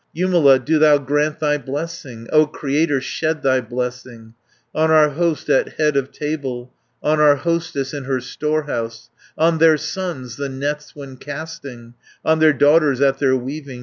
[0.15, 4.33] "Jumala, do thou grant thy blessing, O Creator, shed thy blessing,
[4.73, 9.59] 430 On our host at head of table, On our hostess in her storehouse, On
[9.59, 11.93] their sons, the nets when casting,
[12.25, 13.79] On their daughters at their weaving.